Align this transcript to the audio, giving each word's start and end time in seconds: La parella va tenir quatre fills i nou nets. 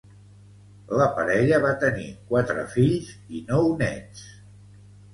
La 0.99 1.07
parella 1.17 1.59
va 1.67 1.75
tenir 1.85 2.09
quatre 2.33 2.67
fills 2.75 3.15
i 3.39 3.47
nou 3.55 3.73
nets. 3.87 4.29